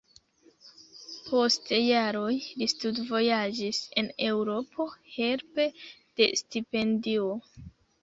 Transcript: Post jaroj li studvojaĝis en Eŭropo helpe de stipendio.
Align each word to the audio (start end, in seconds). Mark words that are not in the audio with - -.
Post 1.27 1.69
jaroj 1.89 2.33
li 2.39 2.69
studvojaĝis 2.73 3.83
en 4.05 4.11
Eŭropo 4.33 4.91
helpe 5.21 5.71
de 5.79 6.33
stipendio. 6.45 7.35